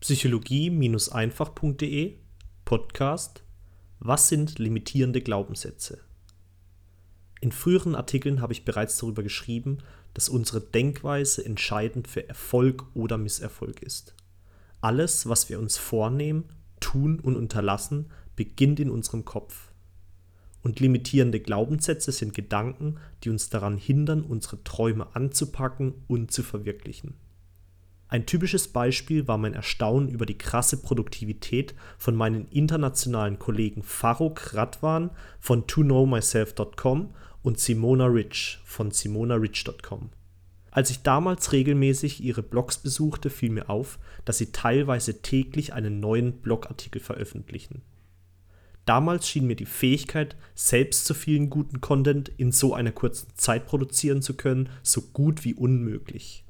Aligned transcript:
Psychologie-einfach.de 0.00 2.16
Podcast 2.64 3.44
Was 3.98 4.28
sind 4.28 4.58
limitierende 4.58 5.20
Glaubenssätze? 5.20 5.98
In 7.42 7.52
früheren 7.52 7.94
Artikeln 7.94 8.40
habe 8.40 8.54
ich 8.54 8.64
bereits 8.64 8.96
darüber 8.96 9.22
geschrieben, 9.22 9.76
dass 10.14 10.30
unsere 10.30 10.62
Denkweise 10.62 11.44
entscheidend 11.44 12.08
für 12.08 12.26
Erfolg 12.26 12.86
oder 12.94 13.18
Misserfolg 13.18 13.82
ist. 13.82 14.14
Alles, 14.80 15.28
was 15.28 15.50
wir 15.50 15.58
uns 15.58 15.76
vornehmen, 15.76 16.44
tun 16.80 17.20
und 17.20 17.36
unterlassen, 17.36 18.10
beginnt 18.36 18.80
in 18.80 18.88
unserem 18.88 19.26
Kopf. 19.26 19.70
Und 20.62 20.80
limitierende 20.80 21.40
Glaubenssätze 21.40 22.10
sind 22.10 22.32
Gedanken, 22.32 22.96
die 23.22 23.28
uns 23.28 23.50
daran 23.50 23.76
hindern, 23.76 24.22
unsere 24.22 24.64
Träume 24.64 25.14
anzupacken 25.14 25.92
und 26.08 26.32
zu 26.32 26.42
verwirklichen. 26.42 27.16
Ein 28.10 28.26
typisches 28.26 28.66
Beispiel 28.66 29.28
war 29.28 29.38
mein 29.38 29.54
Erstaunen 29.54 30.08
über 30.08 30.26
die 30.26 30.36
krasse 30.36 30.78
Produktivität 30.78 31.76
von 31.96 32.16
meinen 32.16 32.48
internationalen 32.50 33.38
Kollegen 33.38 33.84
Faruk 33.84 34.52
Radwan 34.52 35.10
von 35.38 35.68
ToKnowMyself.com 35.68 37.14
und 37.42 37.60
Simona 37.60 38.06
Rich 38.06 38.58
von 38.64 38.90
simonarich.com. 38.90 40.10
Als 40.72 40.90
ich 40.90 41.02
damals 41.02 41.52
regelmäßig 41.52 42.20
ihre 42.20 42.42
Blogs 42.42 42.78
besuchte, 42.78 43.30
fiel 43.30 43.50
mir 43.50 43.70
auf, 43.70 44.00
dass 44.24 44.38
sie 44.38 44.50
teilweise 44.50 45.22
täglich 45.22 45.72
einen 45.72 46.00
neuen 46.00 46.40
Blogartikel 46.40 47.00
veröffentlichen. 47.00 47.82
Damals 48.86 49.28
schien 49.28 49.46
mir 49.46 49.56
die 49.56 49.66
Fähigkeit, 49.66 50.34
selbst 50.56 51.06
so 51.06 51.14
vielen 51.14 51.48
guten 51.48 51.80
Content 51.80 52.28
in 52.28 52.50
so 52.50 52.74
einer 52.74 52.90
kurzen 52.90 53.28
Zeit 53.36 53.66
produzieren 53.66 54.20
zu 54.20 54.34
können, 54.34 54.68
so 54.82 55.00
gut 55.00 55.44
wie 55.44 55.54
unmöglich. 55.54 56.44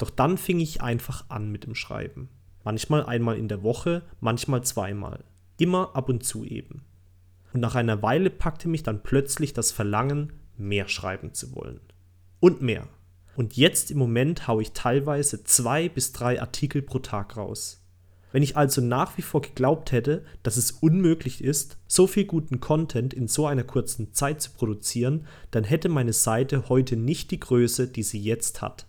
Doch 0.00 0.08
dann 0.08 0.38
fing 0.38 0.60
ich 0.60 0.80
einfach 0.80 1.26
an 1.28 1.52
mit 1.52 1.64
dem 1.64 1.74
Schreiben. 1.74 2.30
Manchmal 2.64 3.04
einmal 3.04 3.36
in 3.36 3.48
der 3.48 3.62
Woche, 3.62 4.00
manchmal 4.18 4.64
zweimal. 4.64 5.24
Immer 5.58 5.94
ab 5.94 6.08
und 6.08 6.24
zu 6.24 6.42
eben. 6.42 6.86
Und 7.52 7.60
nach 7.60 7.74
einer 7.74 8.00
Weile 8.02 8.30
packte 8.30 8.66
mich 8.66 8.82
dann 8.82 9.02
plötzlich 9.02 9.52
das 9.52 9.72
Verlangen, 9.72 10.32
mehr 10.56 10.88
schreiben 10.88 11.34
zu 11.34 11.54
wollen. 11.54 11.80
Und 12.40 12.62
mehr. 12.62 12.88
Und 13.36 13.58
jetzt 13.58 13.90
im 13.90 13.98
Moment 13.98 14.48
haue 14.48 14.62
ich 14.62 14.72
teilweise 14.72 15.44
zwei 15.44 15.90
bis 15.90 16.12
drei 16.12 16.40
Artikel 16.40 16.80
pro 16.80 17.00
Tag 17.00 17.36
raus. 17.36 17.84
Wenn 18.32 18.42
ich 18.42 18.56
also 18.56 18.80
nach 18.80 19.18
wie 19.18 19.22
vor 19.22 19.42
geglaubt 19.42 19.92
hätte, 19.92 20.24
dass 20.42 20.56
es 20.56 20.70
unmöglich 20.70 21.44
ist, 21.44 21.76
so 21.86 22.06
viel 22.06 22.24
guten 22.24 22.58
Content 22.60 23.12
in 23.12 23.28
so 23.28 23.46
einer 23.46 23.64
kurzen 23.64 24.14
Zeit 24.14 24.40
zu 24.40 24.52
produzieren, 24.52 25.26
dann 25.50 25.64
hätte 25.64 25.90
meine 25.90 26.14
Seite 26.14 26.70
heute 26.70 26.96
nicht 26.96 27.32
die 27.32 27.40
Größe, 27.40 27.86
die 27.86 28.02
sie 28.02 28.22
jetzt 28.22 28.62
hat. 28.62 28.86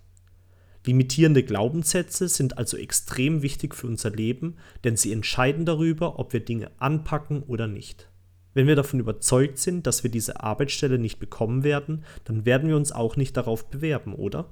Limitierende 0.86 1.44
Glaubenssätze 1.44 2.28
sind 2.28 2.58
also 2.58 2.76
extrem 2.76 3.44
wichtig 3.44 3.76
für 3.76 3.88
unser 3.88 4.10
Leben, 4.10 4.58
denn 4.84 4.98
sie 4.98 5.12
entscheiden 5.12 5.66
darüber, 5.66 6.18
ob 6.18 6.34
wir 6.34 6.40
Dinge 6.40 6.72
anpacken 6.80 7.44
oder 7.44 7.68
nicht. 7.68 8.10
Wenn 8.54 8.68
wir 8.68 8.76
davon 8.76 9.00
überzeugt 9.00 9.59
sind, 9.59 9.86
dass 9.88 10.04
wir 10.04 10.12
diese 10.12 10.42
Arbeitsstelle 10.42 10.98
nicht 10.98 11.20
bekommen 11.20 11.64
werden, 11.64 12.04
dann 12.26 12.46
werden 12.46 12.68
wir 12.68 12.76
uns 12.76 12.92
auch 12.92 13.16
nicht 13.16 13.38
darauf 13.38 13.70
bewerben, 13.70 14.16
oder? 14.16 14.50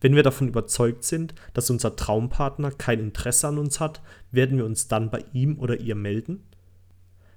Wenn 0.00 0.14
wir 0.14 0.22
davon 0.22 0.48
überzeugt 0.48 1.04
sind, 1.04 1.34
dass 1.52 1.70
unser 1.70 1.96
Traumpartner 1.96 2.70
kein 2.70 3.00
Interesse 3.00 3.48
an 3.48 3.58
uns 3.58 3.80
hat, 3.80 4.02
werden 4.30 4.58
wir 4.58 4.64
uns 4.64 4.88
dann 4.88 5.10
bei 5.10 5.24
ihm 5.32 5.58
oder 5.58 5.80
ihr 5.80 5.94
melden? 5.94 6.44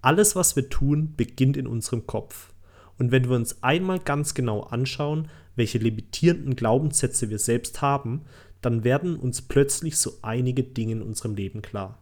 Alles, 0.02 0.36
was 0.36 0.56
wir 0.56 0.70
tun, 0.70 1.14
beginnt 1.16 1.58
in 1.58 1.68
unserem 1.68 2.06
Kopf. 2.06 2.53
Und 3.04 3.12
wenn 3.12 3.28
wir 3.28 3.36
uns 3.36 3.62
einmal 3.62 4.00
ganz 4.00 4.34
genau 4.34 4.62
anschauen, 4.62 5.28
welche 5.58 5.78
limitierenden 5.78 6.56
Glaubenssätze 6.56 7.30
wir 7.30 7.38
selbst 7.38 7.82
haben, 7.82 8.22
dann 8.62 8.86
werden 8.86 9.18
uns 9.18 9.42
plötzlich 9.42 9.98
so 9.98 10.14
einige 10.22 10.64
Dinge 10.64 10.94
in 10.94 11.02
unserem 11.02 11.36
Leben 11.36 11.62
klar. 11.62 12.02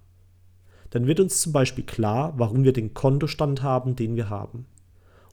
Dann 0.91 1.07
wird 1.07 1.19
uns 1.19 1.41
zum 1.41 1.53
Beispiel 1.53 1.85
klar, 1.85 2.35
warum 2.38 2.63
wir 2.63 2.72
den 2.72 2.94
Kontostand 2.94 3.63
haben, 3.63 3.95
den 3.95 4.16
wir 4.16 4.29
haben. 4.29 4.67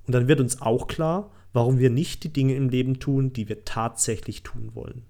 Und 0.06 0.14
dann 0.14 0.27
wird 0.27 0.41
uns 0.41 0.62
auch 0.62 0.89
klar, 0.89 1.30
warum 1.52 1.79
wir 1.79 1.90
nicht 1.90 2.24
die 2.24 2.33
Dinge 2.33 2.55
im 2.55 2.70
Leben 2.70 2.98
tun, 2.98 3.35
die 3.35 3.50
wir 3.50 3.67
tatsächlich 3.67 4.45
tun 4.45 4.70
wollen. 4.73 5.02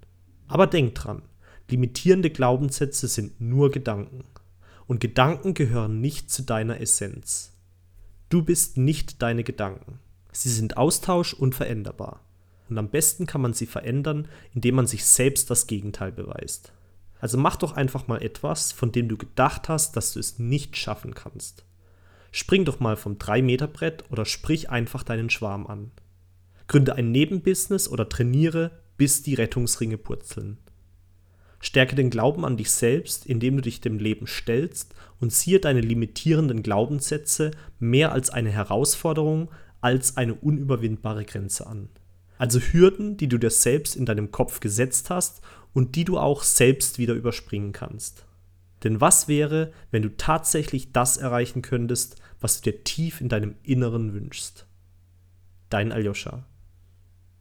Aber 0.48 0.66
denk 0.66 0.96
dran, 0.96 1.22
limitierende 1.70 2.30
Glaubenssätze 2.30 3.06
sind 3.06 3.40
nur 3.40 3.70
Gedanken. 3.70 4.24
Und 4.88 4.98
Gedanken 4.98 5.54
gehören 5.54 6.00
nicht 6.00 6.32
zu 6.32 6.42
deiner 6.42 6.80
Essenz. 6.80 7.52
Du 8.28 8.42
bist 8.42 8.76
nicht 8.76 9.22
deine 9.22 9.44
Gedanken. 9.44 10.00
Sie 10.32 10.50
sind 10.50 10.76
austausch- 10.76 11.34
und 11.34 11.54
veränderbar. 11.54 12.20
Und 12.68 12.78
am 12.78 12.90
besten 12.90 13.26
kann 13.26 13.40
man 13.40 13.54
sie 13.54 13.66
verändern, 13.66 14.28
indem 14.54 14.74
man 14.74 14.86
sich 14.86 15.04
selbst 15.04 15.50
das 15.50 15.66
Gegenteil 15.66 16.12
beweist. 16.12 16.72
Also 17.20 17.38
mach 17.38 17.56
doch 17.56 17.72
einfach 17.72 18.06
mal 18.06 18.22
etwas, 18.22 18.72
von 18.72 18.92
dem 18.92 19.08
du 19.08 19.16
gedacht 19.16 19.68
hast, 19.68 19.96
dass 19.96 20.12
du 20.12 20.20
es 20.20 20.38
nicht 20.38 20.76
schaffen 20.76 21.14
kannst. 21.14 21.64
Spring 22.30 22.64
doch 22.64 22.78
mal 22.78 22.96
vom 22.96 23.14
3-Meter-Brett 23.14 24.04
oder 24.10 24.24
sprich 24.24 24.70
einfach 24.70 25.02
deinen 25.02 25.30
Schwarm 25.30 25.66
an. 25.66 25.90
Gründe 26.68 26.94
ein 26.94 27.10
Nebenbusiness 27.10 27.88
oder 27.88 28.08
trainiere, 28.08 28.70
bis 28.98 29.22
die 29.22 29.34
Rettungsringe 29.34 29.96
purzeln. 29.96 30.58
Stärke 31.60 31.96
den 31.96 32.10
Glauben 32.10 32.44
an 32.44 32.56
dich 32.56 32.70
selbst, 32.70 33.26
indem 33.26 33.56
du 33.56 33.62
dich 33.62 33.80
dem 33.80 33.98
Leben 33.98 34.26
stellst 34.26 34.94
und 35.18 35.32
siehe 35.32 35.58
deine 35.58 35.80
limitierenden 35.80 36.62
Glaubenssätze 36.62 37.50
mehr 37.80 38.12
als 38.12 38.30
eine 38.30 38.50
Herausforderung, 38.50 39.50
als 39.80 40.16
eine 40.16 40.34
unüberwindbare 40.34 41.24
Grenze 41.24 41.66
an. 41.66 41.88
Also 42.38 42.60
Hürden, 42.60 43.16
die 43.16 43.28
du 43.28 43.38
dir 43.38 43.50
selbst 43.50 43.96
in 43.96 44.06
deinem 44.06 44.30
Kopf 44.30 44.60
gesetzt 44.60 45.10
hast 45.10 45.42
und 45.72 45.96
die 45.96 46.04
du 46.04 46.18
auch 46.18 46.42
selbst 46.42 46.98
wieder 46.98 47.14
überspringen 47.14 47.72
kannst. 47.72 48.24
Denn 48.84 49.00
was 49.00 49.26
wäre, 49.26 49.72
wenn 49.90 50.02
du 50.02 50.16
tatsächlich 50.16 50.92
das 50.92 51.16
erreichen 51.16 51.62
könntest, 51.62 52.16
was 52.40 52.60
du 52.60 52.70
dir 52.70 52.84
tief 52.84 53.20
in 53.20 53.28
deinem 53.28 53.56
Inneren 53.64 54.14
wünschst? 54.14 54.66
Dein 55.68 55.90
Aljoscha. 55.90 56.44